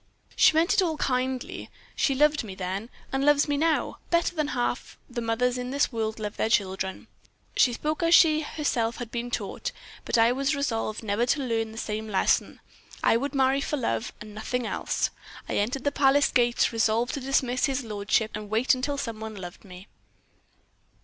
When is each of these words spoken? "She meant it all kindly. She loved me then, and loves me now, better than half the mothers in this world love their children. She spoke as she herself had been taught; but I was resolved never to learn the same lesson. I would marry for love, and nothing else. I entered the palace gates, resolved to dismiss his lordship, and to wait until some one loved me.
"She 0.35 0.53
meant 0.53 0.73
it 0.73 0.81
all 0.81 0.97
kindly. 0.97 1.69
She 1.95 2.15
loved 2.15 2.43
me 2.43 2.55
then, 2.55 2.89
and 3.13 3.23
loves 3.23 3.47
me 3.47 3.55
now, 3.55 3.99
better 4.09 4.33
than 4.35 4.47
half 4.47 4.97
the 5.07 5.21
mothers 5.21 5.59
in 5.59 5.69
this 5.69 5.91
world 5.91 6.17
love 6.17 6.37
their 6.37 6.49
children. 6.49 7.05
She 7.55 7.73
spoke 7.73 8.01
as 8.01 8.15
she 8.15 8.41
herself 8.41 8.95
had 8.97 9.11
been 9.11 9.29
taught; 9.29 9.71
but 10.03 10.17
I 10.17 10.31
was 10.31 10.55
resolved 10.55 11.03
never 11.03 11.27
to 11.27 11.43
learn 11.43 11.71
the 11.71 11.77
same 11.77 12.07
lesson. 12.07 12.61
I 13.03 13.15
would 13.15 13.35
marry 13.35 13.61
for 13.61 13.77
love, 13.77 14.11
and 14.19 14.33
nothing 14.33 14.65
else. 14.65 15.11
I 15.47 15.57
entered 15.59 15.83
the 15.83 15.91
palace 15.91 16.31
gates, 16.31 16.73
resolved 16.73 17.13
to 17.13 17.19
dismiss 17.19 17.65
his 17.65 17.83
lordship, 17.83 18.31
and 18.33 18.45
to 18.45 18.47
wait 18.47 18.73
until 18.73 18.97
some 18.97 19.19
one 19.19 19.35
loved 19.35 19.63
me. 19.63 19.85